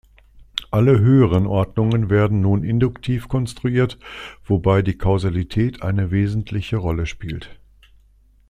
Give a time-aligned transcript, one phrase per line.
[0.71, 3.99] Alle höheren Ordnungen werden nun induktiv konstruiert,
[4.43, 7.59] wobei die Kausalität eine wesentliche Rolle spielt.